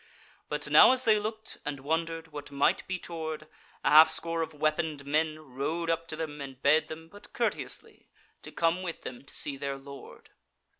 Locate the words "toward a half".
2.97-4.09